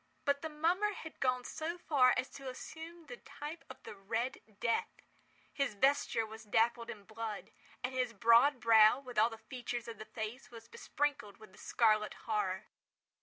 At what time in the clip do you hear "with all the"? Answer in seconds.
8.99-9.37